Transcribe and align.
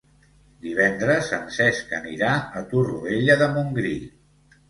Divendres 0.67 1.27
en 1.37 1.43
Cesc 1.57 1.93
anirà 1.99 2.31
a 2.61 2.65
Torroella 2.73 3.39
de 3.43 3.51
Montgrí. 3.59 3.93